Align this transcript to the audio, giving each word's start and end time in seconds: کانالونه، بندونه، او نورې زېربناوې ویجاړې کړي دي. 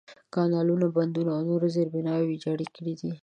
کانالونه، 0.33 0.87
بندونه، 0.97 1.29
او 1.35 1.41
نورې 1.49 1.67
زېربناوې 1.75 2.25
ویجاړې 2.27 2.67
کړي 2.75 2.93
دي. 2.99 3.11